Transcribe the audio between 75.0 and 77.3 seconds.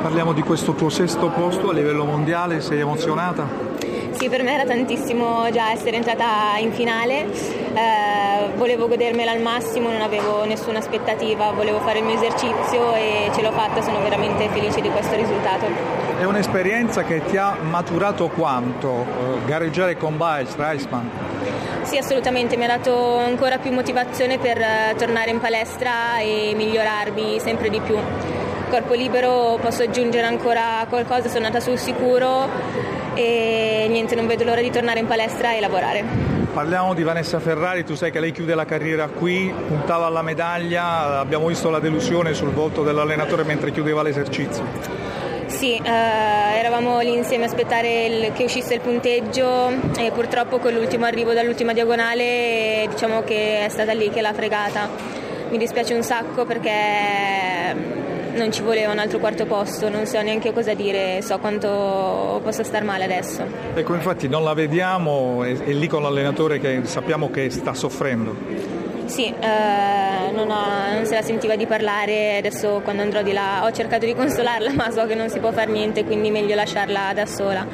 che non si può fare niente, quindi meglio lasciarla da